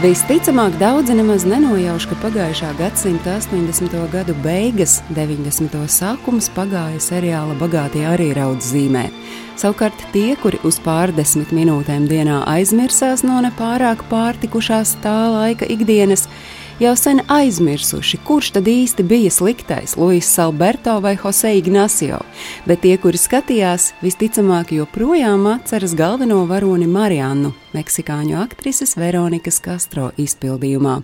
[0.00, 3.92] Visticamāk, daudzi nemaz nenojauš, ka pagājušā gadsimta 80.
[4.08, 5.74] gadu beigas, 90.
[5.92, 9.02] sākums pagāja seriāla bagātie arī raudz zīmē.
[9.60, 16.30] Savukārt tie, kuri uz pārdesmit minūtēm dienā aizmirsās no nepārāk pārtikušās tā laika ikdienas,
[16.80, 22.22] jau sen aizmirsuši, kurš tad īsti bija sliktais, Luis Alberto vai Jose Ignacio,
[22.66, 31.00] bet tie, kuri skatījās, visticamāk joprojām atceras galveno varoni Mariannu, meksikāņu aktrises Veronikas Castro izpildījumā.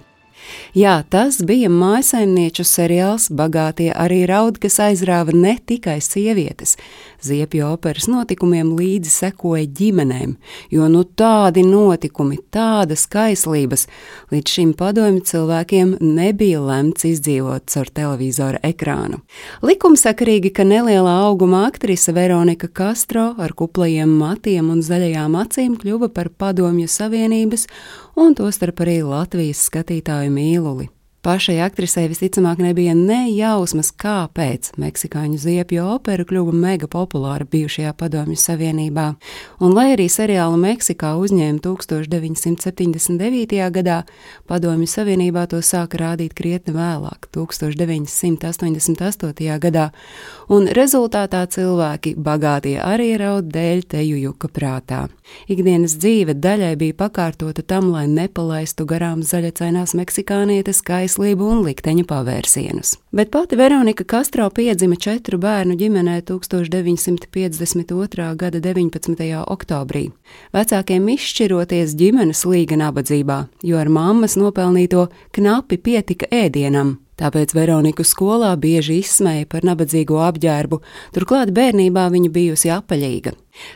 [0.76, 6.76] Jā, tas bija mājsaimnieču seriāls, bagātie arī raud, kas aizrāva ne tikai sievietes.
[7.26, 10.36] Ziepju operas notikumiem līdzi sekoja ģimenēm,
[10.70, 13.86] jo nu tādi notikumi, tādas kaislības
[14.32, 19.20] līdz šim padomju cilvēkiem nebija lemts izdzīvot caur televizora ekrānu.
[19.66, 26.30] Likumsakarīgi, ka nelielā auguma aktrise Veronika Castro ar kuplajiem matiem un zaļajām acīm kļuva par
[26.30, 27.66] padomju savienības
[28.16, 30.90] un tostarp arī Latvijas skatītāju mīluli.
[31.26, 38.38] Pašai aktrisei visticamāk nebija ne jausmas, kāpēc meksikāņu ziepju opera kļuva mega populāra bijušajā Padomju
[38.38, 39.18] Savienībā.
[39.58, 43.58] Un, lai arī seriālu Meksikā uzņēma 1979.
[43.74, 44.06] gadā,
[44.46, 49.58] Padomju Savienībā to sāka rādīt krietni vēlāk, 1988.
[49.66, 49.90] gadā,
[50.46, 55.10] un rezultātā cilvēki bagātie arī raud dēļ teju juka prātā.
[55.50, 62.96] Ikdienas dzīve daļai bija pakārtota tam, lai nepalaistu garām zaļacainās meksikānietes mākslību un likteņa pavērsienus.
[63.12, 68.36] Bet pati Veronika Kastro piedzima četru bērnu ģimenē 1952.
[68.36, 69.44] gada 19.
[69.46, 70.10] oktobrī.
[70.52, 76.98] Vecākiem izšķiroties ģimenes līga nabadzībā, jo ar mammas nopelnīto knapi pietika ēdienam.
[77.16, 80.82] Tāpēc Veroniku skolā bieži izsmēja par nabadzīgo apģērbu,
[81.16, 83.32] turklāt bērnībā viņa bijusi apaļīga.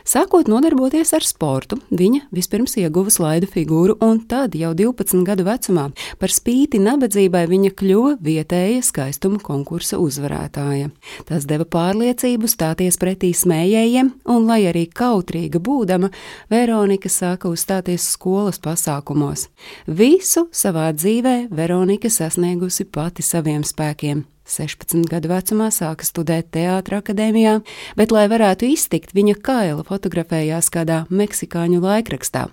[0.07, 5.87] Sākot nodarboties ar sportu, viņa vispirms ieguva slaidu figūru, un tad, jau 12 gadu vecumā,
[6.21, 10.91] par spīti nabadzībai, viņa kļuva vietēja skaistuma konkursa uzvarētāja.
[11.29, 16.11] Tas deva pārliecību stāties pretī smējējiem, un, lai arī kautrīga būdama,
[16.51, 19.47] Veronika sāka uzstāties skolas pasākumos.
[19.87, 24.25] Visu savā dzīvē Veronika sasniegusi pati saviem spēkiem.
[24.47, 27.59] 16 gadu vecumā sāka studēt Teātras akadēmijā,
[27.99, 32.47] bet, lai varētu iztikt, viņa kaila fotografējās kādā meksikāņu laikrakstā.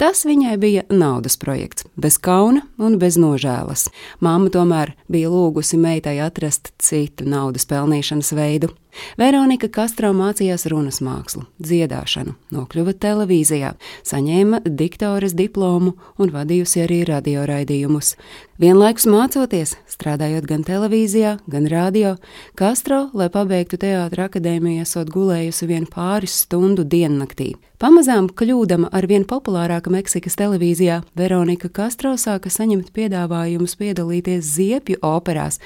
[0.00, 3.88] Tas viņai bija naudas projekts, bez kauna un bez nožēlas.
[4.20, 8.74] Māma tomēr bija lūgusi meitai atrast citu naudas pelnīšanas veidu.
[9.20, 13.74] Veronika Kastro mācījās runas mākslu, dziedāšanu, nokļuva televīzijā,
[14.08, 18.14] saņēma diktoras diplomu un vadījusi arī radioraidījumus.
[18.62, 22.14] Vienlaikus mācoties, strādājot gan televīzijā, gan radio,
[22.54, 27.54] Kastro, lai pabeigtu teātra akadēmiju, esot gulējusi vien pāris stundu diennaktī.
[27.82, 35.58] Pamazām kļūdama ar vien populārāka Meksikas televīzijā, Veronika Kastro sāka saņemt piedāvājumus piedalīties ziepju operās,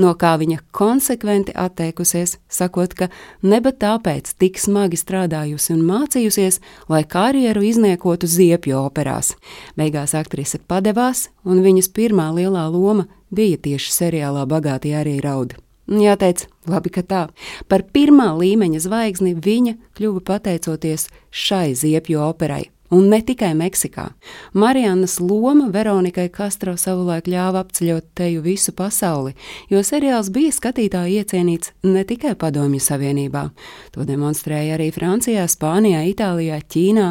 [0.00, 2.67] no kā viņa konsekventi atteikusies, sakot,
[2.98, 3.08] ka
[3.42, 9.34] neba tāpēc tik smagi strādājusi un mācījusies, lai karjeru izniekotu ziepju operās.
[9.76, 15.56] Beigās aktrise padevās, un viņas pirmā lielā loma bija tieši seriālā Bagātie arī raud.
[15.88, 17.20] Jāteic, labi, ka tā.
[17.68, 22.66] Par pirmā līmeņa zvaigzni viņa kļuva pateicoties šai ziepju operai.
[22.90, 24.06] Un ne tikai Meksikā.
[24.52, 29.34] Marijanas loma Veronikai Kastro savulaik ļāva apceļot teju visu pasauli,
[29.68, 33.50] jo seriāls bija skatītāji iecienīts ne tikai Padomju Savienībā.
[33.92, 37.10] To demonstrēja arī Francijā, Spānijā, Itālijā, Ķīnā,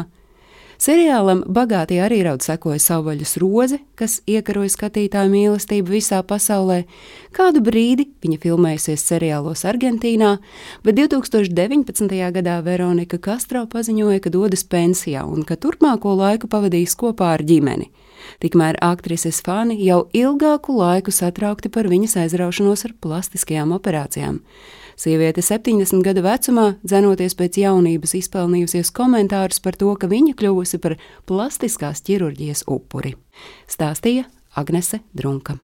[0.78, 6.84] Seriālam bagātie arī raud sekoja savvaļas roze, kas iekaroja skatītāju mīlestību visā pasaulē.
[7.34, 10.36] Kādu brīdi viņa filmējusies seriālos Argentīnā,
[10.86, 12.14] bet 2019.
[12.38, 17.90] gadā Veronika Castro paziņoja, ka dodas pensijā un ka turpmāko laiku pavadīs kopā ar ģimeni.
[18.38, 24.44] Tikmēr aktrises fani jau ilgāku laiku satraukti par viņas aizraušanos ar plastiskajām operācijām.
[24.98, 30.96] Sieviete 70 gadu vecumā, dzenoties pēc jaunības, izpelnījusies komentārus par to, ka viņa kļuvusi par
[31.30, 33.14] plastiskās ķirurģijas upuri.
[33.70, 34.26] Stāstīja
[34.58, 35.54] Agnese Drunka.